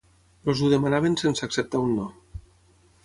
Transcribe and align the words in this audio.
Els 0.53 0.61
ho 0.61 0.69
demanaven 0.71 1.17
sense 1.23 1.45
acceptar 1.49 1.83
un 1.89 1.93
no. 1.99 2.11